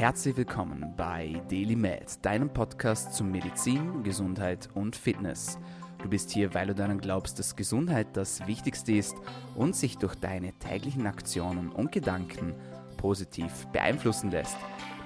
[0.00, 5.58] Herzlich willkommen bei Daily Med, deinem Podcast zu Medizin, Gesundheit und Fitness.
[6.02, 9.14] Du bist hier, weil du daran glaubst, dass Gesundheit das Wichtigste ist
[9.54, 12.54] und sich durch deine täglichen Aktionen und Gedanken
[12.96, 14.56] positiv beeinflussen lässt.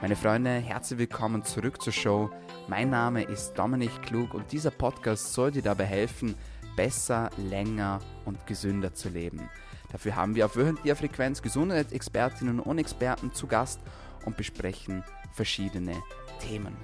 [0.01, 2.31] Meine Freunde, herzlich willkommen zurück zur Show.
[2.69, 6.37] Mein Name ist Dominik Klug und dieser Podcast soll dir dabei helfen,
[6.77, 9.41] besser, länger und gesünder zu leben.
[9.91, 13.81] Dafür haben wir auf wöchentlicher Frequenz Gesundheitsexpertinnen und Experten zu Gast
[14.25, 15.95] und besprechen verschiedene
[16.41, 16.77] Themen.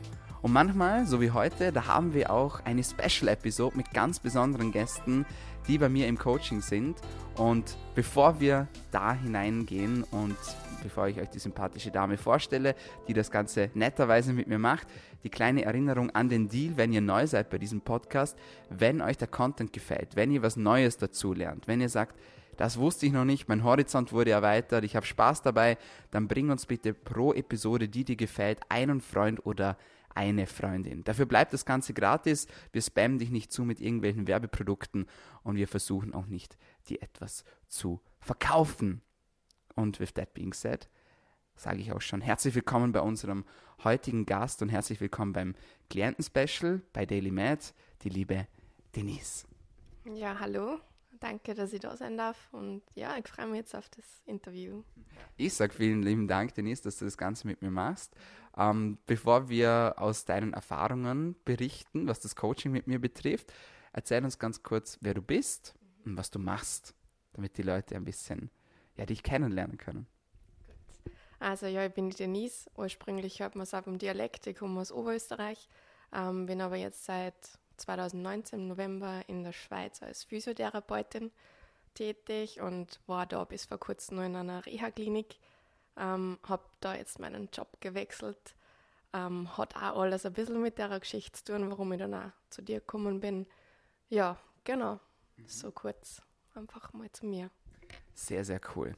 [0.42, 5.26] Und manchmal, so wie heute, da haben wir auch eine Special-Episode mit ganz besonderen Gästen,
[5.68, 6.96] die bei mir im Coaching sind.
[7.36, 10.36] Und bevor wir da hineingehen und
[10.82, 12.74] bevor ich euch die sympathische Dame vorstelle,
[13.06, 14.86] die das Ganze netterweise mit mir macht,
[15.24, 18.38] die kleine Erinnerung an den Deal, wenn ihr neu seid bei diesem Podcast,
[18.70, 22.18] wenn euch der Content gefällt, wenn ihr was Neues dazu lernt, wenn ihr sagt,
[22.56, 25.78] das wusste ich noch nicht, mein Horizont wurde erweitert, ich habe Spaß dabei,
[26.10, 29.76] dann bring uns bitte pro Episode, die dir gefällt, einen Freund oder
[30.14, 31.04] eine Freundin.
[31.04, 35.06] Dafür bleibt das Ganze gratis, wir spammen dich nicht zu mit irgendwelchen Werbeprodukten
[35.42, 36.56] und wir versuchen auch nicht,
[36.88, 39.02] dir etwas zu verkaufen.
[39.74, 40.88] Und with that being said,
[41.56, 43.44] sage ich auch schon herzlich willkommen bei unserem
[43.84, 45.54] heutigen Gast und herzlich willkommen beim
[45.88, 48.46] Klienten-Special bei Daily Med, die liebe
[48.94, 49.46] Denise.
[50.04, 50.80] Ja, hallo.
[51.18, 54.82] Danke, dass ich da sein darf und ja, ich freue mich jetzt auf das Interview.
[55.36, 58.14] Ich sage vielen lieben Dank, Denise, dass du das Ganze mit mir machst.
[58.56, 63.52] Ähm, bevor wir aus deinen Erfahrungen berichten, was das Coaching mit mir betrifft,
[63.92, 65.74] erzähl uns ganz kurz, wer du bist
[66.04, 66.94] und was du machst,
[67.32, 68.50] damit die Leute ein bisschen
[68.96, 70.06] ja, dich kennenlernen können.
[71.38, 72.70] Also ja, ich bin die Denise.
[72.76, 74.46] Ursprünglich hört man es auch im Dialekt.
[74.46, 75.68] Ich komme aus Oberösterreich,
[76.12, 81.30] ähm, bin aber jetzt seit 2019 im November in der Schweiz als Physiotherapeutin
[81.94, 85.38] tätig und war da bis vor kurzem nur in einer Reha-Klinik.
[85.96, 88.54] Ähm, habe da jetzt meinen Job gewechselt.
[89.12, 92.30] Ähm, hat auch alles ein bisschen mit der Geschichte zu tun, warum ich dann auch
[92.48, 93.46] zu dir gekommen bin.
[94.08, 95.00] Ja, genau.
[95.36, 95.48] Mhm.
[95.48, 96.22] So kurz
[96.54, 97.50] einfach mal zu mir.
[98.14, 98.94] Sehr, sehr cool.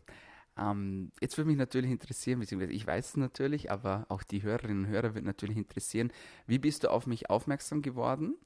[0.59, 4.85] Ähm, jetzt würde mich natürlich interessieren, beziehungsweise ich weiß es natürlich, aber auch die Hörerinnen
[4.85, 6.13] und Hörer wird natürlich interessieren,
[6.47, 8.37] wie bist du auf mich aufmerksam geworden?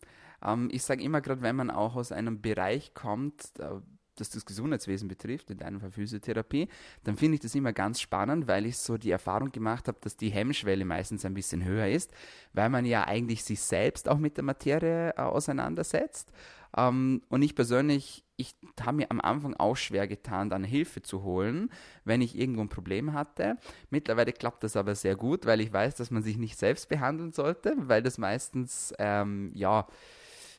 [0.46, 3.80] Ähm, ich sage immer gerade, wenn man auch aus einem Bereich kommt, äh,
[4.16, 6.68] das das Gesundheitswesen betrifft, in deinem Fall Physiotherapie,
[7.04, 10.16] dann finde ich das immer ganz spannend, weil ich so die Erfahrung gemacht habe, dass
[10.16, 12.12] die Hemmschwelle meistens ein bisschen höher ist,
[12.52, 16.32] weil man ja eigentlich sich selbst auch mit der Materie äh, auseinandersetzt.
[16.76, 21.22] Ähm, und ich persönlich, ich habe mir am Anfang auch schwer getan, dann Hilfe zu
[21.22, 21.70] holen,
[22.04, 23.56] wenn ich irgendwo ein Problem hatte.
[23.90, 27.32] Mittlerweile klappt das aber sehr gut, weil ich weiß, dass man sich nicht selbst behandeln
[27.32, 29.86] sollte, weil das meistens, ähm, ja,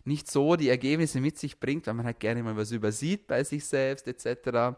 [0.07, 3.43] nicht so die Ergebnisse mit sich bringt, weil man halt gerne mal was übersieht bei
[3.43, 4.77] sich selbst etc.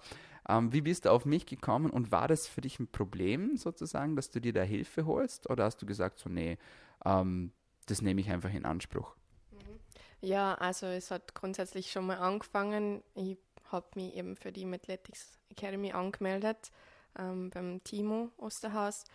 [0.50, 4.16] Ähm, wie bist du auf mich gekommen und war das für dich ein Problem sozusagen,
[4.16, 6.57] dass du dir da Hilfe holst oder hast du gesagt so, nee,
[7.06, 7.51] ähm,
[7.85, 9.16] das nehme ich einfach in Anspruch?
[9.51, 9.79] Mhm.
[10.22, 13.03] Ja, also es hat grundsätzlich schon mal angefangen.
[13.13, 13.38] Ich
[13.72, 16.72] habe mich eben für die Athletics Academy angemeldet
[17.17, 19.06] ähm, beim Timo Osterhaus.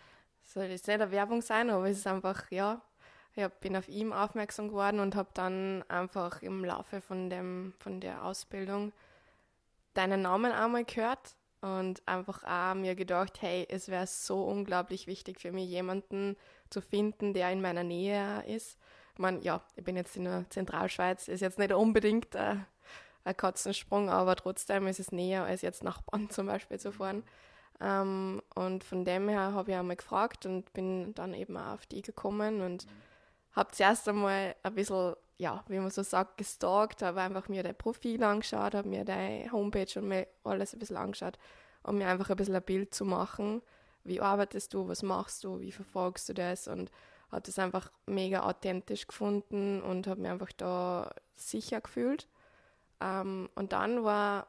[0.43, 2.81] Soll jetzt nicht eine Werbung sein, aber es ist einfach, ja,
[3.35, 7.99] ich bin auf ihn aufmerksam geworden und habe dann einfach im Laufe von, dem, von
[7.99, 8.93] der Ausbildung
[9.93, 15.41] deinen Namen einmal gehört und einfach auch mir gedacht, hey, es wäre so unglaublich wichtig
[15.41, 16.37] für mich, jemanden
[16.69, 18.77] zu finden, der in meiner Nähe ist.
[19.13, 22.55] Ich meine, ja, ich bin jetzt in der Zentralschweiz, ist jetzt nicht unbedingt äh,
[23.23, 27.23] ein Katzensprung, aber trotzdem ist es näher, als jetzt nach Bonn zum Beispiel zu fahren.
[27.81, 31.85] Ähm, und von dem her habe ich einmal gefragt und bin dann eben auch auf
[31.85, 33.05] die gekommen und mhm
[33.55, 37.75] habe zuerst einmal ein bisschen, ja, wie man so sagt, gestalkt, habe einfach mir dein
[37.75, 41.37] Profil angeschaut, habe mir deine Homepage und mir alles ein bisschen angeschaut,
[41.83, 43.61] um mir einfach ein bisschen ein Bild zu machen.
[44.03, 46.91] Wie arbeitest du, was machst du, wie verfolgst du das und
[47.31, 52.27] habe das einfach mega authentisch gefunden und habe mich einfach da sicher gefühlt.
[53.01, 54.47] Ähm, und dann war,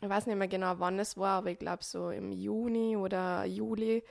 [0.00, 3.44] ich weiß nicht mehr genau, wann es war, aber ich glaube so im Juni oder
[3.44, 4.02] Juli,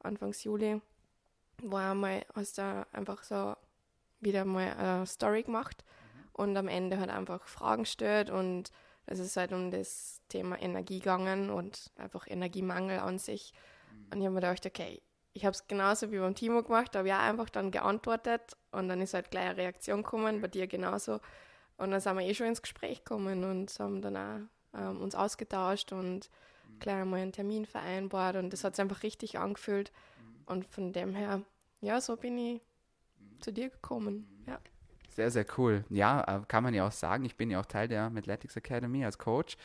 [0.00, 0.80] Anfangs Juli,
[1.62, 3.54] war einmal, hast du einfach so
[4.24, 6.28] wieder mal eine Story gemacht mhm.
[6.32, 8.70] und am Ende hat einfach Fragen gestellt und
[9.06, 13.52] es ist halt um das Thema Energie gegangen und einfach Energiemangel an sich.
[13.90, 14.06] Mhm.
[14.12, 15.02] Und ich habe mir gedacht, okay,
[15.34, 19.00] ich habe es genauso wie beim Timo gemacht, habe ja einfach dann geantwortet und dann
[19.00, 21.20] ist halt gleich eine Reaktion gekommen, bei dir genauso.
[21.76, 25.16] Und dann sind wir eh schon ins Gespräch gekommen und haben dann auch ähm, uns
[25.16, 26.30] ausgetauscht und
[26.68, 26.78] mhm.
[26.78, 29.92] gleich einmal einen Termin vereinbart und das hat sich einfach richtig angefühlt.
[30.46, 31.42] Und von dem her,
[31.80, 32.60] ja, so bin ich
[33.44, 34.26] zu dir gekommen.
[34.46, 34.58] Ja.
[35.10, 35.84] Sehr, sehr cool.
[35.90, 39.04] Ja, äh, kann man ja auch sagen, ich bin ja auch Teil der Athletics Academy
[39.04, 39.56] als Coach.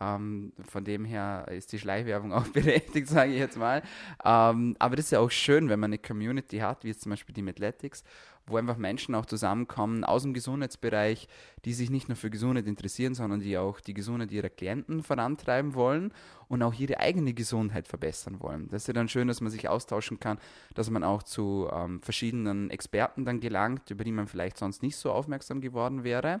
[0.00, 3.82] Ähm, von dem her ist die Schleichwerbung auch berechtigt, sage ich jetzt mal.
[4.24, 7.10] Ähm, aber das ist ja auch schön, wenn man eine Community hat, wie jetzt zum
[7.10, 8.04] Beispiel die Mathletics,
[8.46, 11.28] wo einfach Menschen auch zusammenkommen aus dem Gesundheitsbereich,
[11.64, 15.74] die sich nicht nur für Gesundheit interessieren, sondern die auch die Gesundheit ihrer Klienten vorantreiben
[15.74, 16.12] wollen
[16.48, 18.68] und auch ihre eigene Gesundheit verbessern wollen.
[18.70, 20.38] Das ist ja dann schön, dass man sich austauschen kann,
[20.74, 24.96] dass man auch zu ähm, verschiedenen Experten dann gelangt, über die man vielleicht sonst nicht
[24.96, 26.40] so aufmerksam geworden wäre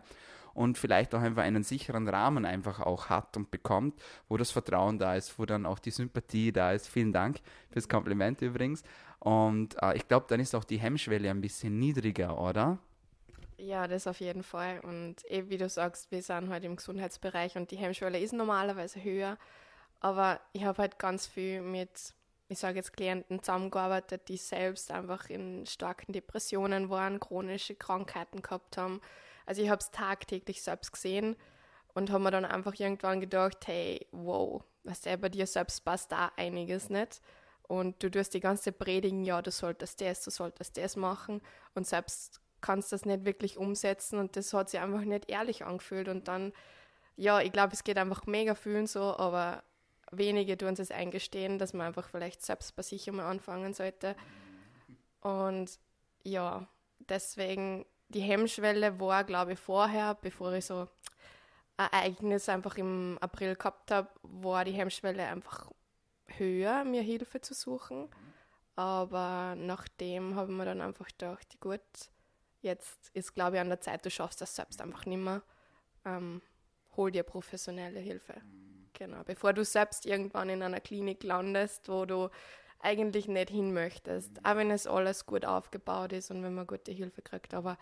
[0.58, 3.94] und vielleicht auch einfach einen sicheren Rahmen einfach auch hat und bekommt,
[4.28, 6.88] wo das Vertrauen da ist, wo dann auch die Sympathie da ist.
[6.88, 7.38] Vielen Dank
[7.70, 8.82] fürs Kompliment übrigens.
[9.20, 12.78] Und äh, ich glaube, dann ist auch die Hemmschwelle ein bisschen niedriger, oder?
[13.56, 14.80] Ja, das auf jeden Fall.
[14.80, 19.02] Und eben wie du sagst, wir sind halt im Gesundheitsbereich und die Hemmschwelle ist normalerweise
[19.02, 19.38] höher.
[20.00, 22.14] Aber ich habe halt ganz viel mit,
[22.48, 28.76] ich sage jetzt Klienten zusammengearbeitet, die selbst einfach in starken Depressionen waren, chronische Krankheiten gehabt
[28.76, 29.00] haben.
[29.48, 31.34] Also ich habe es tagtäglich selbst gesehen
[31.94, 36.12] und habe mir dann einfach irgendwann gedacht, hey, wow, was der bei dir selbst passt
[36.12, 37.22] da einiges nicht.
[37.62, 41.40] Und du tust die ganze predigen, ja, du solltest das, du solltest das machen
[41.74, 46.08] und selbst kannst das nicht wirklich umsetzen und das hat sich einfach nicht ehrlich angefühlt
[46.08, 46.52] und dann,
[47.16, 49.62] ja, ich glaube, es geht einfach mega fühlen so, aber
[50.10, 54.14] wenige tun es eingestehen, dass man einfach vielleicht selbst bei sich einmal anfangen sollte.
[55.22, 55.78] Und
[56.22, 56.68] ja,
[56.98, 60.88] deswegen, die Hemmschwelle war, glaube ich, vorher, bevor ich so
[61.76, 65.70] ein Ereignis einfach im April gehabt habe, war die Hemmschwelle einfach
[66.26, 68.08] höher, mir Hilfe zu suchen.
[68.76, 71.80] Aber nachdem habe ich mir dann einfach gedacht, gut,
[72.60, 75.42] jetzt ist, glaube ich, an der Zeit, du schaffst das selbst einfach nicht mehr.
[76.04, 76.42] Ähm,
[76.96, 78.40] hol dir professionelle Hilfe.
[78.92, 82.30] Genau, bevor du selbst irgendwann in einer Klinik landest, wo du
[82.80, 84.44] eigentlich nicht hin möchtest.
[84.44, 87.54] Auch wenn es alles gut aufgebaut ist und wenn man gute Hilfe kriegt.
[87.54, 87.76] Aber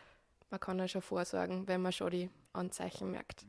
[0.50, 3.46] man kann ja schon vorsorgen, wenn man schon die Anzeichen merkt.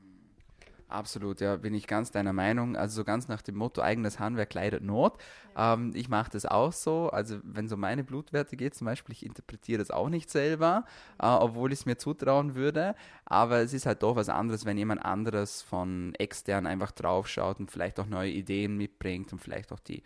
[0.90, 2.78] Absolut, ja, bin ich ganz deiner Meinung.
[2.78, 5.18] Also so ganz nach dem Motto, eigenes Handwerk leidet Not.
[5.56, 5.74] Ja.
[5.74, 7.10] Ähm, ich mache das auch so.
[7.10, 10.86] Also wenn so meine Blutwerte geht zum Beispiel, ich interpretiere das auch nicht selber,
[11.22, 12.96] äh, obwohl ich es mir zutrauen würde.
[13.26, 17.70] Aber es ist halt doch was anderes, wenn jemand anderes von extern einfach draufschaut und
[17.70, 20.04] vielleicht auch neue Ideen mitbringt und vielleicht auch die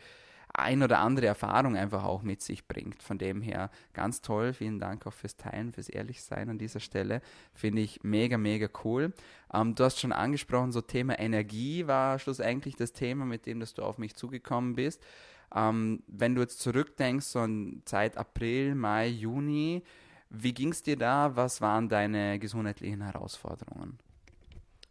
[0.61, 3.03] ein oder andere Erfahrung einfach auch mit sich bringt.
[3.03, 4.53] Von dem her ganz toll.
[4.53, 7.21] Vielen Dank auch fürs Teilen, fürs Ehrlichsein an dieser Stelle.
[7.53, 9.13] Finde ich mega, mega cool.
[9.53, 13.73] Ähm, du hast schon angesprochen, so Thema Energie war schlussendlich das Thema, mit dem dass
[13.73, 15.01] du auf mich zugekommen bist.
[15.53, 19.83] Ähm, wenn du jetzt zurückdenkst, so in Zeit April, Mai, Juni,
[20.29, 21.35] wie ging es dir da?
[21.35, 23.99] Was waren deine gesundheitlichen Herausforderungen?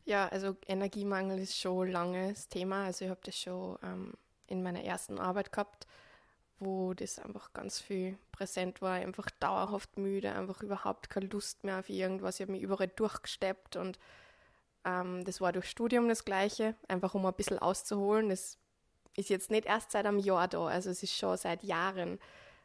[0.05, 2.85] Ja, also Energiemangel ist schon langes Thema.
[2.85, 4.13] Also ich habe das schon ähm,
[4.51, 5.87] in meiner ersten Arbeit gehabt,
[6.59, 11.79] wo das einfach ganz viel präsent war, einfach dauerhaft müde, einfach überhaupt keine Lust mehr
[11.79, 12.37] auf irgendwas.
[12.37, 13.99] Ich habe mich überall durchgesteppt und
[14.85, 18.29] ähm, das war durch Studium das Gleiche, einfach um ein bisschen auszuholen.
[18.29, 18.59] Das
[19.17, 22.19] ist jetzt nicht erst seit einem Jahr da, also es ist schon seit Jahren,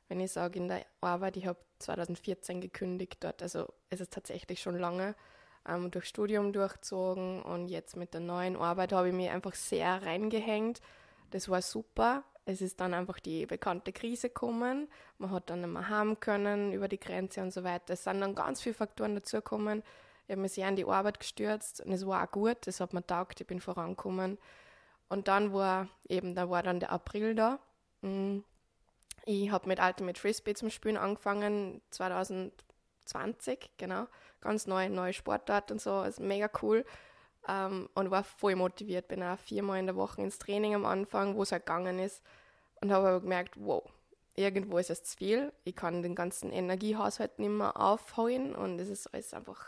[0.09, 4.61] wenn ich sage, in der Arbeit, ich habe 2014 gekündigt dort, also es ist tatsächlich
[4.61, 5.15] schon lange
[5.67, 10.03] ähm, durch Studium durchzogen und jetzt mit der neuen Arbeit habe ich mich einfach sehr
[10.03, 10.81] reingehängt
[11.35, 12.23] das war super.
[12.45, 14.87] Es ist dann einfach die bekannte Krise gekommen.
[15.17, 17.93] Man hat dann nicht mehr haben können über die Grenze und so weiter.
[17.93, 19.83] Es sind dann ganz viele Faktoren dazugekommen.
[20.27, 22.55] Ich habe mich sehr an die Arbeit gestürzt und es war auch gut.
[22.67, 23.41] Das hat mir taugt.
[23.41, 24.37] Ich bin vorangekommen.
[25.09, 27.59] Und dann war eben, da war dann der April da.
[28.01, 28.37] Mm.
[29.25, 34.07] Ich habe mit Ultimate Frisbee zum Spielen angefangen, 2020, genau.
[34.39, 36.85] Ganz neu, neue Sportart und so, also mega cool
[37.47, 39.07] ähm, und war voll motiviert.
[39.07, 42.23] Bin auch viermal in der Woche ins Training am Anfang, wo es halt gegangen ist
[42.81, 43.83] und habe aber gemerkt, wow,
[44.35, 45.54] irgendwo ist es zu viel.
[45.64, 49.66] Ich kann den ganzen Energiehaushalt nicht mehr aufholen und es ist alles einfach,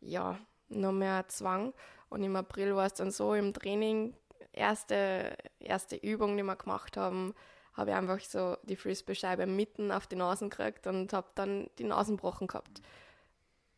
[0.00, 0.38] ja,
[0.68, 1.72] noch mehr Zwang.
[2.10, 4.14] Und im April war es dann so im Training,
[4.52, 7.34] erste, erste Übung, die wir gemacht haben,
[7.74, 11.84] habe ich einfach so die Frisbee-Scheibe mitten auf die Nasen gekriegt und habe dann die
[11.84, 12.82] Nasen gebrochen gehabt.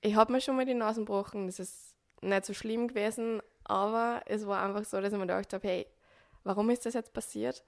[0.00, 1.90] Ich habe mir schon mal die Nasen gebrochen, das ist
[2.21, 5.87] nicht so schlimm gewesen, aber es war einfach so, dass ich mir gedacht habe, hey,
[6.45, 7.65] warum ist das jetzt passiert?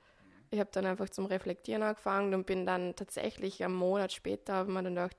[0.51, 4.71] Ich habe dann einfach zum Reflektieren angefangen und bin dann tatsächlich einen Monat später, habe
[4.71, 5.17] mir dann gedacht,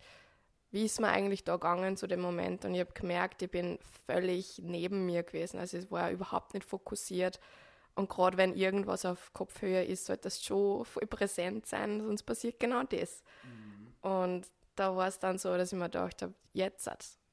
[0.72, 2.66] wie ist mir eigentlich da gegangen zu dem Moment?
[2.66, 5.60] Und ich habe gemerkt, ich bin völlig neben mir gewesen.
[5.60, 7.40] Also es war überhaupt nicht fokussiert.
[7.96, 12.60] Und gerade wenn irgendwas auf Kopfhöhe ist, sollte das schon voll präsent sein, sonst passiert
[12.60, 13.24] genau das.
[13.44, 14.10] Mhm.
[14.10, 16.84] Und da war es dann so, dass ich mir gedacht habe, jetzt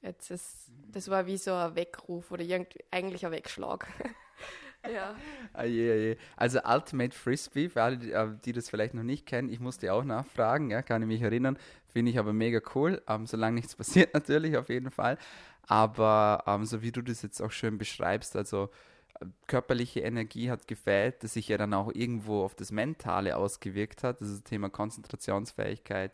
[0.02, 2.42] Jetzt ist, das war wie so ein Weckruf oder
[2.90, 3.86] eigentlich ein Wegschlag.
[4.90, 5.14] ja.
[6.36, 9.92] Also Ultimate Frisbee, für alle, die, äh, die, das vielleicht noch nicht kennen, ich musste
[9.92, 11.58] auch nachfragen, ja, kann ich mich erinnern.
[11.86, 15.18] Finde ich aber mega cool, ähm, solange nichts passiert natürlich auf jeden Fall.
[15.66, 18.70] Aber ähm, so wie du das jetzt auch schön beschreibst, also
[19.46, 24.20] körperliche Energie hat gefällt, das sich ja dann auch irgendwo auf das Mentale ausgewirkt hat.
[24.20, 26.12] Das ist das Thema Konzentrationsfähigkeit.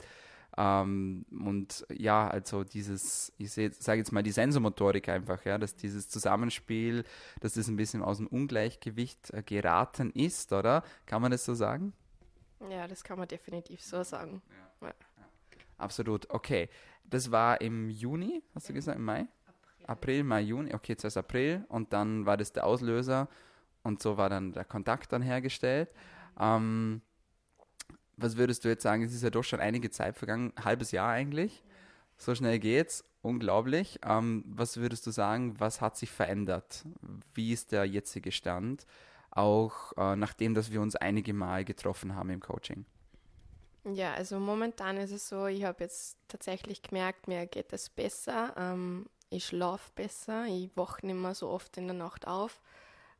[0.56, 6.08] Ähm, und ja, also dieses, ich sage jetzt mal die Sensomotorik einfach, ja, dass dieses
[6.08, 7.04] Zusammenspiel,
[7.40, 10.82] dass das ein bisschen aus dem Ungleichgewicht äh, geraten ist, oder?
[11.04, 11.92] Kann man das so sagen?
[12.70, 14.40] Ja, das kann man definitiv so sagen.
[14.80, 14.88] Ja.
[14.88, 14.94] Ja.
[15.78, 16.30] Absolut.
[16.30, 16.70] Okay.
[17.04, 19.26] Das war im Juni, hast du gesagt, im Mai?
[19.86, 23.28] April, Mai, Juni, okay, zuerst April und dann war das der Auslöser
[23.84, 25.90] und so war dann der Kontakt dann hergestellt.
[26.40, 27.02] Ähm,
[28.16, 29.02] was würdest du jetzt sagen?
[29.02, 31.62] Es ist ja doch schon einige Zeit vergangen, halbes Jahr eigentlich.
[32.16, 34.00] So schnell geht's, unglaublich.
[34.04, 36.84] Ähm, was würdest du sagen, was hat sich verändert?
[37.34, 38.86] Wie ist der jetzige Stand?
[39.30, 42.86] Auch äh, nachdem, dass wir uns einige Mal getroffen haben im Coaching.
[43.84, 48.54] Ja, also momentan ist es so, ich habe jetzt tatsächlich gemerkt, mir geht es besser.
[48.56, 52.60] Ähm, ich schlafe besser, ich wache nicht mehr so oft in der Nacht auf.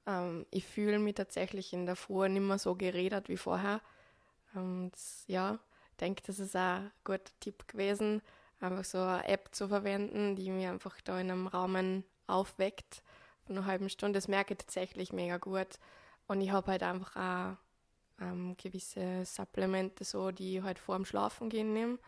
[0.07, 3.81] Ähm, ich fühle mich tatsächlich in der Früh nicht mehr so geredet wie vorher.
[4.57, 4.93] Und
[5.27, 5.59] ja,
[5.91, 8.23] ich denke, das ist auch ein guter Tipp gewesen,
[8.61, 13.03] einfach so eine App zu verwenden, die mich einfach da in einem Rahmen aufweckt
[13.47, 14.17] von einer halben Stunde.
[14.17, 15.79] Das merke ich tatsächlich mega gut.
[16.27, 17.57] Und ich habe halt einfach auch
[18.21, 21.99] ähm, gewisse Supplemente, so, die ich halt vor dem Schlafen gehen nehme.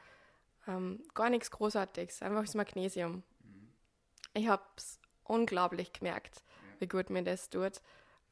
[0.67, 3.23] Ähm, gar nichts Großartiges, einfach das Magnesium
[4.39, 6.43] ich habe es unglaublich gemerkt,
[6.79, 7.81] wie gut mir das tut.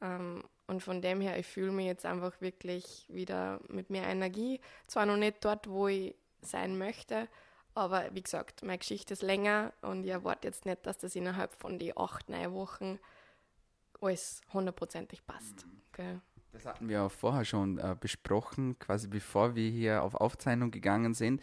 [0.00, 4.60] Ähm, und von dem her, ich fühle mich jetzt einfach wirklich wieder mit mehr Energie.
[4.86, 7.28] Zwar noch nicht dort, wo ich sein möchte,
[7.74, 11.54] aber wie gesagt, meine Geschichte ist länger und ich erwarte jetzt nicht, dass das innerhalb
[11.54, 12.98] von den acht, neun Wochen
[14.00, 15.66] alles hundertprozentig passt.
[15.92, 16.20] Okay.
[16.52, 21.12] Das hatten wir auch vorher schon äh, besprochen, quasi bevor wir hier auf Aufzeichnung gegangen
[21.12, 21.42] sind,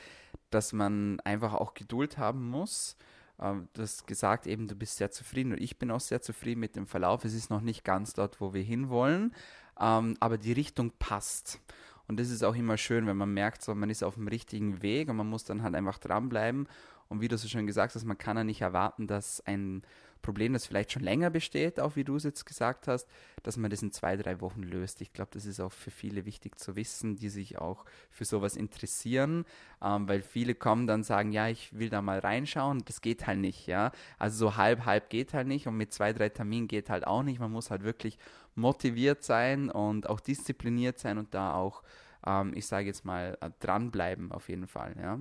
[0.50, 2.98] dass man einfach auch Geduld haben muss
[3.40, 6.60] ähm, du hast gesagt, eben du bist sehr zufrieden und ich bin auch sehr zufrieden
[6.60, 7.26] mit dem Verlauf.
[7.26, 9.34] Es ist noch nicht ganz dort, wo wir hinwollen,
[9.80, 11.60] ähm, aber die Richtung passt.
[12.08, 14.82] Und das ist auch immer schön, wenn man merkt, so, man ist auf dem richtigen
[14.82, 16.68] Weg und man muss dann halt einfach dranbleiben.
[17.08, 19.84] Und wie du so schön gesagt hast, man kann ja nicht erwarten, dass ein
[20.24, 23.08] Problem, das vielleicht schon länger besteht, auch wie du es jetzt gesagt hast,
[23.44, 25.02] dass man das in zwei, drei Wochen löst.
[25.02, 28.56] Ich glaube, das ist auch für viele wichtig zu wissen, die sich auch für sowas
[28.56, 29.46] interessieren,
[29.84, 33.40] ähm, weil viele kommen dann sagen, ja, ich will da mal reinschauen, das geht halt
[33.40, 33.92] nicht, ja.
[34.18, 37.22] Also so halb, halb geht halt nicht und mit zwei, drei Terminen geht halt auch
[37.22, 37.40] nicht.
[37.40, 38.18] Man muss halt wirklich
[38.56, 41.84] motiviert sein und auch diszipliniert sein und da auch,
[42.26, 45.20] ähm, ich sage jetzt mal, äh, dranbleiben auf jeden Fall, ja.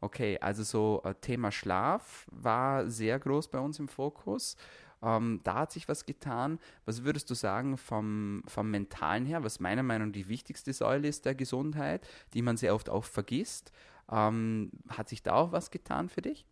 [0.00, 4.56] Okay, also so äh, Thema Schlaf war sehr groß bei uns im Fokus.
[5.02, 6.58] Ähm, da hat sich was getan.
[6.84, 11.08] Was würdest du sagen vom, vom Mentalen her, was meiner Meinung nach die wichtigste Säule
[11.08, 13.72] ist der Gesundheit, die man sehr oft auch vergisst?
[14.10, 16.46] Ähm, hat sich da auch was getan für dich?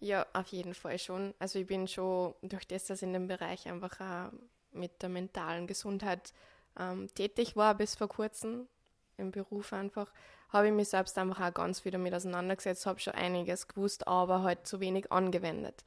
[0.00, 1.34] Ja, auf jeden Fall schon.
[1.38, 4.30] Also ich bin schon durch das, dass in dem Bereich einfach
[4.72, 6.32] mit der mentalen Gesundheit
[6.78, 8.68] ähm, tätig war bis vor kurzem
[9.16, 10.12] im Beruf einfach,
[10.50, 14.42] habe ich mich selbst einfach auch ganz viel damit auseinandergesetzt, habe schon einiges gewusst, aber
[14.42, 15.84] halt zu wenig angewendet.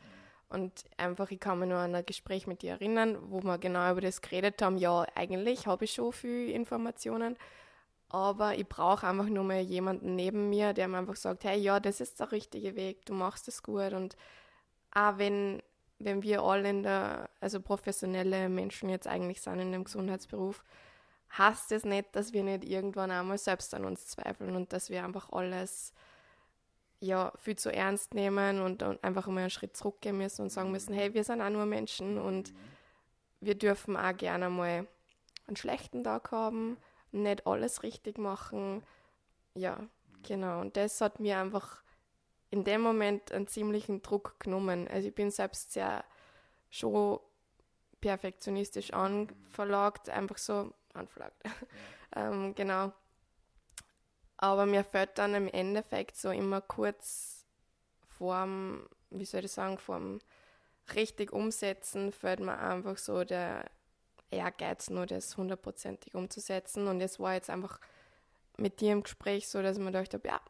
[0.50, 3.92] Und einfach, ich kann mich nur an ein Gespräch mit dir erinnern, wo wir genau
[3.92, 4.78] über das geredet haben.
[4.78, 7.38] Ja, eigentlich habe ich schon viel Informationen,
[8.10, 11.80] aber ich brauche einfach nur mal jemanden neben mir, der mir einfach sagt, hey, ja,
[11.80, 13.94] das ist der richtige Weg, du machst es gut.
[13.94, 14.18] Und
[14.94, 15.64] auch wenn,
[16.00, 20.66] wenn wir alle in der, also professionelle Menschen jetzt eigentlich sind in dem Gesundheitsberuf,
[21.38, 25.04] heißt es nicht, dass wir nicht irgendwann einmal selbst an uns zweifeln und dass wir
[25.04, 25.94] einfach alles
[27.00, 30.72] ja viel zu ernst nehmen und, und einfach mal einen Schritt zurückgehen müssen und sagen
[30.72, 32.54] müssen, hey, wir sind auch nur Menschen und
[33.40, 34.88] wir dürfen auch gerne mal
[35.48, 36.78] einen schlechten Tag haben,
[37.12, 38.84] nicht alles richtig machen.
[39.56, 39.80] Ja,
[40.24, 40.62] genau.
[40.62, 41.82] Und das hat mir einfach
[42.52, 44.88] in dem Moment einen ziemlichen Druck genommen.
[44.88, 46.04] Also ich bin selbst sehr
[46.70, 47.20] schon
[48.00, 51.36] perfektionistisch anverlagt, einfach so, unflagged.
[51.46, 51.52] Ja.
[52.16, 52.92] ähm, genau.
[54.38, 57.46] Aber mir fällt dann im Endeffekt so immer kurz
[58.08, 60.20] vorm, wie soll ich sagen, vorm
[60.96, 63.70] richtig umsetzen, fällt mir einfach so der
[64.32, 66.88] Ehrgeiz, nur das hundertprozentig umzusetzen.
[66.88, 67.80] Und es war jetzt einfach
[68.58, 70.42] mit dir im Gespräch so, dass gedacht habe, ja,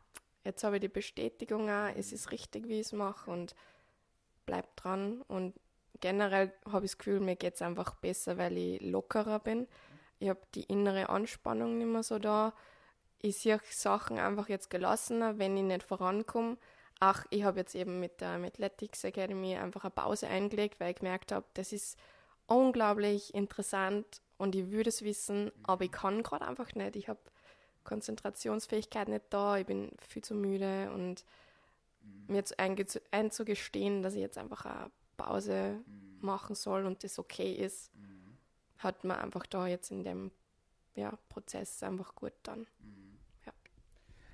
[0.46, 3.56] jetzt habe ich die Bestätigung auch, es ist richtig, wie ich es mache und
[4.46, 5.22] bleib dran.
[5.24, 5.54] Und
[6.00, 9.68] generell habe ich das Gefühl, mir geht es einfach besser, weil ich lockerer bin
[10.22, 12.54] ich habe die innere Anspannung nicht mehr so da.
[13.18, 16.58] Ich sehe Sachen einfach jetzt gelassener, wenn ich nicht vorankomme.
[17.00, 20.98] Ach, ich habe jetzt eben mit der Athletics Academy einfach eine Pause eingelegt, weil ich
[20.98, 21.98] gemerkt habe, das ist
[22.46, 26.96] unglaublich interessant und ich würde es wissen, aber ich kann gerade einfach nicht.
[26.96, 27.20] Ich habe
[27.84, 31.26] Konzentrationsfähigkeit nicht da, ich bin viel zu müde und
[32.28, 32.44] mir
[33.12, 35.84] einzugestehen, dass ich jetzt einfach eine Pause
[36.20, 37.92] machen soll und das okay ist.
[38.84, 40.32] Hat man einfach da jetzt in dem
[40.96, 42.68] ja, Prozess einfach gut dann.
[43.46, 43.54] Ja,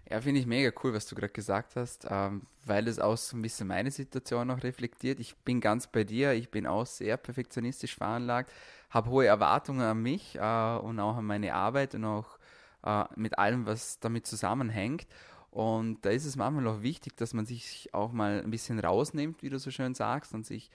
[0.09, 3.37] ja finde ich mega cool, was du gerade gesagt hast, ähm, weil es auch so
[3.37, 5.19] ein bisschen meine Situation noch reflektiert.
[5.19, 8.51] Ich bin ganz bei dir, ich bin auch sehr perfektionistisch veranlagt,
[8.89, 12.39] habe hohe Erwartungen an mich äh, und auch an meine Arbeit und auch
[12.83, 15.07] äh, mit allem, was damit zusammenhängt.
[15.51, 19.41] Und da ist es manchmal auch wichtig, dass man sich auch mal ein bisschen rausnimmt,
[19.41, 20.69] wie du so schön sagst, und sich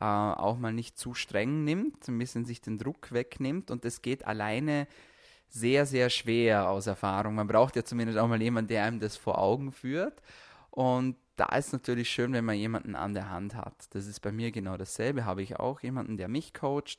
[0.00, 3.70] äh, auch mal nicht zu streng nimmt, ein bisschen sich den Druck wegnimmt.
[3.70, 4.86] Und das geht alleine
[5.48, 7.34] sehr, sehr schwer aus Erfahrung.
[7.34, 10.22] Man braucht ja zumindest auch mal jemanden, der einem das vor Augen führt.
[10.70, 13.74] Und da ist es natürlich schön, wenn man jemanden an der Hand hat.
[13.90, 15.24] Das ist bei mir genau dasselbe.
[15.24, 16.98] Habe ich auch jemanden, der mich coacht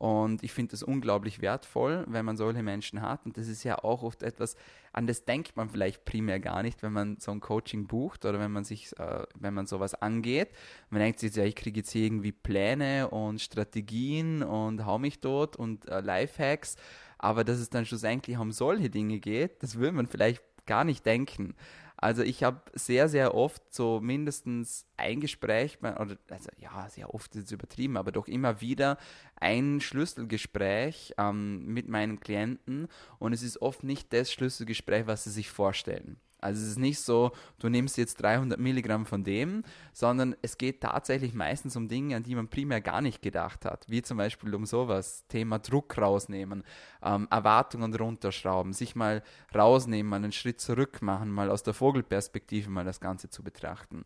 [0.00, 3.26] und ich finde das unglaublich wertvoll, wenn man solche Menschen hat.
[3.26, 4.56] Und das ist ja auch oft etwas,
[4.94, 8.40] an das denkt man vielleicht primär gar nicht, wenn man so ein Coaching bucht oder
[8.40, 10.48] wenn man sich, äh, wenn man sowas angeht.
[10.88, 15.20] Man denkt sich, ja, ich kriege jetzt hier irgendwie Pläne und Strategien und hau mich
[15.20, 16.76] dort und äh, Lifehacks.
[17.18, 21.04] Aber dass es dann schlussendlich um solche Dinge geht, das würde man vielleicht gar nicht
[21.04, 21.54] denken.
[22.00, 27.36] Also ich habe sehr, sehr oft so mindestens ein Gespräch, oder also ja, sehr oft
[27.36, 28.96] ist es übertrieben, aber doch immer wieder
[29.36, 32.88] ein Schlüsselgespräch ähm, mit meinen Klienten
[33.18, 36.18] und es ist oft nicht das Schlüsselgespräch, was sie sich vorstellen.
[36.42, 40.80] Also es ist nicht so, du nimmst jetzt 300 Milligramm von dem, sondern es geht
[40.80, 44.54] tatsächlich meistens um Dinge, an die man primär gar nicht gedacht hat, wie zum Beispiel
[44.54, 46.64] um sowas, Thema Druck rausnehmen,
[47.02, 49.22] ähm, Erwartungen runterschrauben, sich mal
[49.54, 54.04] rausnehmen, mal einen Schritt zurück machen, mal aus der Vogelperspektive mal das Ganze zu betrachten.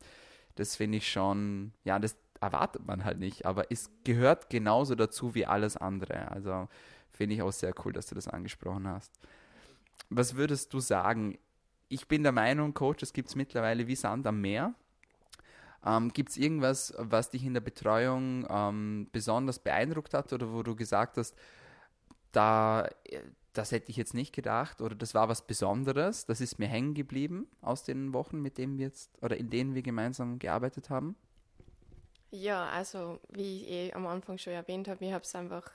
[0.57, 5.35] Das finde ich schon, ja, das erwartet man halt nicht, aber es gehört genauso dazu
[5.35, 6.31] wie alles andere.
[6.31, 6.69] Also
[7.11, 9.12] finde ich auch sehr cool, dass du das angesprochen hast.
[10.11, 11.38] Was würdest du sagen,
[11.88, 14.75] ich bin der Meinung, Coaches gibt es mittlerweile wie Sand am Meer.
[15.85, 20.62] Ähm, gibt es irgendwas, was dich in der Betreuung ähm, besonders beeindruckt hat oder wo
[20.62, 21.37] du gesagt hast,
[22.33, 22.88] da,
[23.53, 26.95] das hätte ich jetzt nicht gedacht oder das war was Besonderes, das ist mir hängen
[26.95, 31.16] geblieben aus den Wochen, mit denen wir jetzt oder in denen wir gemeinsam gearbeitet haben?
[32.31, 35.70] Ja, also wie ich eh am Anfang schon erwähnt habe, ich habe es einfach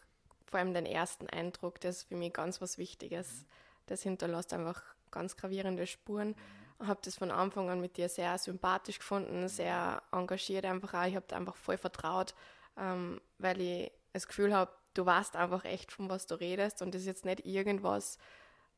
[0.49, 3.45] vor allem den ersten Eindruck, das ist für mich ganz was Wichtiges.
[3.85, 6.35] Das hinterlässt einfach ganz gravierende Spuren.
[6.81, 11.05] Ich habe das von Anfang an mit dir sehr sympathisch gefunden, sehr engagiert einfach auch.
[11.05, 12.33] Ich habe einfach voll vertraut,
[12.77, 16.93] ähm, weil ich das Gefühl habe, du weißt einfach echt, von was du redest und
[16.93, 18.17] das ist jetzt nicht irgendwas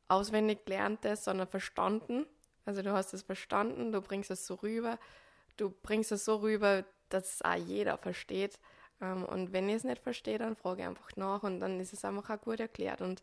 [0.08, 2.26] auswendig gelerntes, sondern verstanden.
[2.65, 5.00] Also du hast es verstanden, du bringst es so rüber,
[5.58, 8.60] du bringst es so rüber, dass es auch jeder versteht.
[9.00, 11.94] Ähm, und wenn ich es nicht verstehe, dann frage ich einfach nach und dann ist
[11.94, 13.02] es einfach auch gut erklärt.
[13.02, 13.22] Und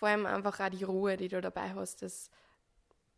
[0.00, 2.00] vor allem einfach auch die Ruhe, die du dabei hast.
[2.00, 2.30] Das,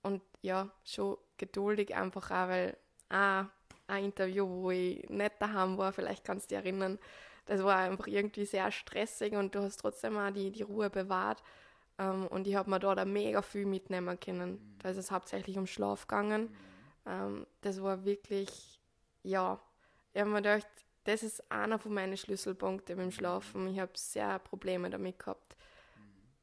[0.03, 2.77] und ja, schon geduldig einfach auch, weil
[3.09, 3.47] ah,
[3.87, 6.99] ein Interview, wo ich nicht daheim war, vielleicht kannst du dich erinnern,
[7.47, 11.42] das war einfach irgendwie sehr stressig und du hast trotzdem auch die, die Ruhe bewahrt.
[11.99, 14.77] Ähm, und ich habe mir da mega viel mitnehmen können.
[14.81, 16.49] Da ist es hauptsächlich um Schlaf gegangen.
[17.05, 18.81] Um, ähm, das war wirklich,
[19.23, 19.61] ja,
[20.14, 20.66] ich habe mir gedacht,
[21.05, 23.68] das ist einer von meinen Schlüsselpunkten beim Schlafen.
[23.68, 25.41] Ich habe sehr Probleme damit gehabt.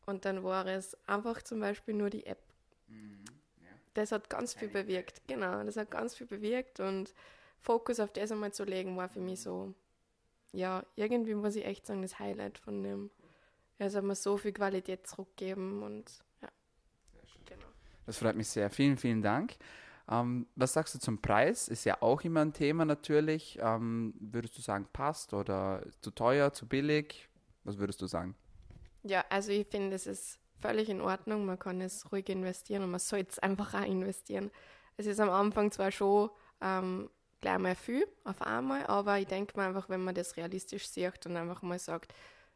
[0.10, 2.42] Und dann war es einfach zum Beispiel nur die App.
[2.88, 3.24] Mhm,
[3.62, 3.70] ja.
[3.94, 5.22] Das hat ganz viel bewirkt.
[5.28, 7.14] Genau, das hat ganz viel bewirkt und
[7.60, 9.74] Fokus auf das einmal zu legen, war für mich so,
[10.52, 13.12] ja, irgendwie muss ich echt sagen, das Highlight von dem.
[13.78, 16.50] Ja, es hat mir so viel Qualität zurückgegeben und ja.
[17.46, 17.68] Genau.
[18.06, 18.70] Das freut mich sehr.
[18.70, 19.58] Vielen, vielen Dank.
[20.10, 21.68] Ähm, was sagst du zum Preis?
[21.68, 23.60] Ist ja auch immer ein Thema natürlich.
[23.62, 27.30] Ähm, würdest du sagen, passt oder zu teuer, zu billig?
[27.64, 28.36] Was würdest du sagen?
[29.04, 31.46] Ja, also ich finde, es ist völlig in Ordnung.
[31.46, 34.52] Man kann es ruhig investieren und man soll es einfach auch investieren.
[34.98, 36.30] Es ist am Anfang zwar schon
[36.62, 37.10] ähm,
[37.42, 41.26] gleich mal viel auf einmal, aber ich denke mir einfach, wenn man das realistisch sieht
[41.26, 42.14] und einfach mal sagt,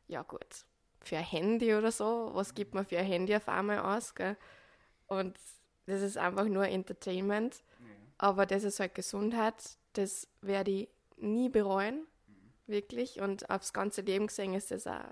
[0.07, 0.65] ja gut,
[0.99, 4.13] für ein Handy oder so, was gibt man für ein Handy auf einmal aus?
[4.15, 4.37] Gell?
[5.07, 5.37] Und
[5.85, 7.63] das ist einfach nur Entertainment.
[7.79, 7.85] Ja.
[8.17, 12.51] Aber das ist halt Gesundheit, das werde ich nie bereuen, mhm.
[12.67, 13.21] wirklich.
[13.21, 15.03] Und aufs ganze Leben gesehen ist das auch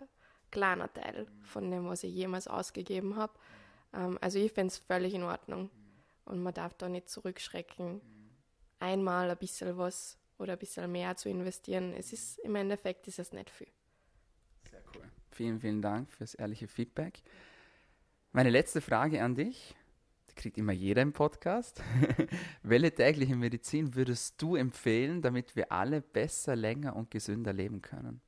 [0.51, 3.33] kleiner Teil von dem, was ich jemals ausgegeben habe.
[3.93, 5.69] Ähm, also ich finde es völlig in Ordnung.
[6.25, 7.99] Und man darf da nicht zurückschrecken,
[8.79, 11.93] einmal ein bisschen was oder ein bisschen mehr zu investieren.
[11.93, 13.67] Es ist im Endeffekt ist es nicht viel.
[14.69, 15.03] Sehr cool.
[15.31, 17.21] Vielen, vielen Dank fürs ehrliche Feedback.
[18.31, 19.75] Meine letzte Frage an dich,
[20.29, 21.81] die kriegt immer jeder im Podcast.
[22.63, 28.21] Welche tägliche Medizin würdest du empfehlen, damit wir alle besser, länger und gesünder leben können?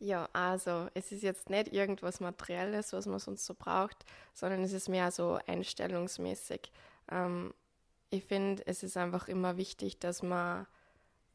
[0.00, 4.72] Ja, also es ist jetzt nicht irgendwas Materielles, was man sonst so braucht, sondern es
[4.72, 6.70] ist mehr so einstellungsmäßig.
[7.10, 7.52] Ähm,
[8.10, 10.66] ich finde, es ist einfach immer wichtig, dass man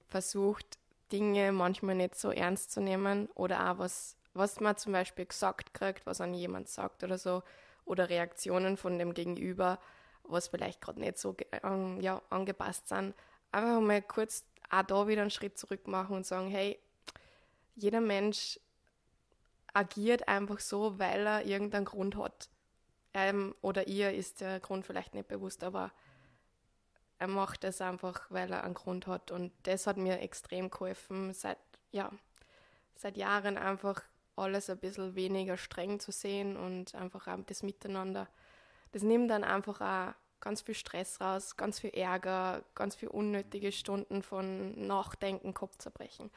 [0.08, 0.78] versucht,
[1.12, 5.74] Dinge manchmal nicht so ernst zu nehmen oder auch was was man zum Beispiel gesagt
[5.74, 7.44] kriegt, was an jemand sagt oder so,
[7.86, 9.80] oder Reaktionen von dem Gegenüber,
[10.24, 13.14] was vielleicht gerade nicht so ähm, ja, angepasst sind.
[13.52, 16.80] Einfach mal kurz auch da wieder einen Schritt zurück machen und sagen, hey,
[17.76, 18.60] jeder Mensch
[19.74, 22.50] agiert einfach so, weil er irgendeinen Grund hat.
[23.14, 25.92] Ähm, oder ihr ist der Grund vielleicht nicht bewusst, aber
[27.20, 29.32] er macht es einfach, weil er einen Grund hat.
[29.32, 31.58] Und das hat mir extrem geholfen, seit,
[31.92, 32.12] ja,
[32.96, 34.04] seit Jahren einfach
[34.36, 38.28] alles ein bisschen weniger streng zu sehen und einfach auch das Miteinander.
[38.92, 43.72] Das nimmt dann einfach auch ganz viel Stress raus, ganz viel Ärger, ganz viel unnötige
[43.72, 46.30] Stunden von Nachdenken, Kopfzerbrechen.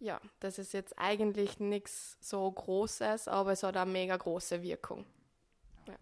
[0.00, 5.04] Ja, das ist jetzt eigentlich nichts so Großes, aber es hat eine mega große Wirkung.
[5.86, 5.94] Ja.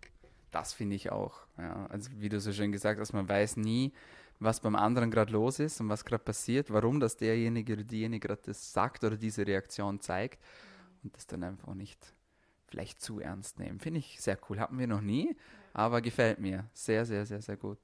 [0.50, 1.40] Das finde ich auch.
[1.58, 1.86] Ja.
[1.86, 3.92] Also wie du so schön gesagt hast, man weiß nie,
[4.38, 8.28] was beim anderen gerade los ist und was gerade passiert, warum das derjenige oder diejenige
[8.28, 10.42] gerade das sagt oder diese Reaktion zeigt
[11.02, 12.14] und das dann einfach nicht
[12.68, 13.80] vielleicht zu ernst nehmen.
[13.80, 14.60] Finde ich sehr cool.
[14.60, 15.36] Hatten wir noch nie,
[15.72, 16.68] aber gefällt mir.
[16.74, 17.78] Sehr, sehr, sehr, sehr gut.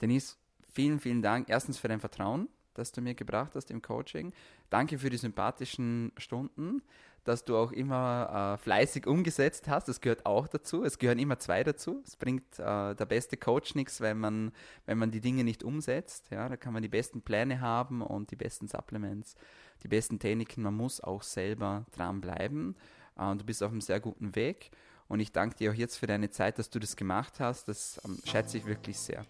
[0.00, 0.36] Denise,
[0.72, 1.48] vielen, vielen Dank.
[1.48, 2.48] Erstens für dein Vertrauen,
[2.80, 4.32] das du mir gebracht hast im Coaching.
[4.70, 6.82] Danke für die sympathischen Stunden,
[7.24, 9.88] dass du auch immer äh, fleißig umgesetzt hast.
[9.88, 10.82] Das gehört auch dazu.
[10.82, 12.02] Es gehören immer zwei dazu.
[12.06, 14.52] Es bringt äh, der beste Coach nichts, wenn man,
[14.86, 16.30] wenn man die Dinge nicht umsetzt.
[16.30, 19.34] Ja, da kann man die besten Pläne haben und die besten Supplements,
[19.82, 20.62] die besten Techniken.
[20.62, 22.76] Man muss auch selber dranbleiben.
[23.18, 24.70] Äh, du bist auf einem sehr guten Weg.
[25.08, 27.68] Und ich danke dir auch jetzt für deine Zeit, dass du das gemacht hast.
[27.68, 29.26] Das ähm, schätze ich wirklich sehr.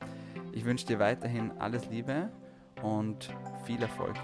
[0.52, 2.30] Ich wünsche dir weiterhin alles Liebe
[2.82, 3.30] und
[3.64, 4.16] viel Erfolg.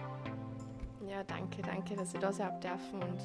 [1.08, 3.20] Ja, danke, danke, dass ich da sein dürfen und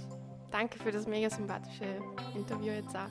[0.51, 1.99] danke für das mega sympathische
[2.35, 3.09] Interview jetzt auch.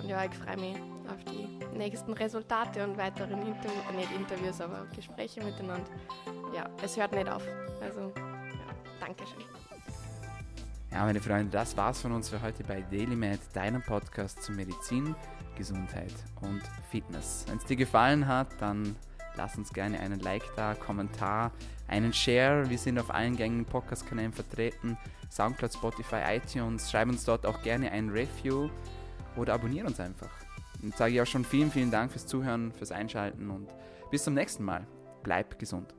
[0.00, 0.76] Und ja, ich freue mich
[1.08, 5.90] auf die nächsten Resultate und weiteren Interviews, nicht Interviews, aber Gespräche miteinander.
[6.54, 7.42] Ja, es hört nicht auf.
[7.82, 9.44] Also, ja, danke schön.
[10.90, 15.14] Ja, meine Freunde, das war's von uns für heute bei DailyMed, deinem Podcast zu Medizin,
[15.56, 17.44] Gesundheit und Fitness.
[17.48, 18.94] Wenn es dir gefallen hat, dann
[19.36, 21.52] lass uns gerne einen Like da, Kommentar,
[21.88, 22.68] einen Share.
[22.68, 24.96] Wir sind auf allen gängigen Podcast-Kanälen vertreten:
[25.30, 26.90] Soundcloud, Spotify, iTunes.
[26.90, 28.68] Schreib uns dort auch gerne ein Review
[29.36, 30.30] oder abonniere uns einfach.
[30.82, 33.68] Und sage ich auch schon vielen, vielen Dank fürs Zuhören, fürs Einschalten und
[34.10, 34.86] bis zum nächsten Mal.
[35.22, 35.94] Bleib gesund.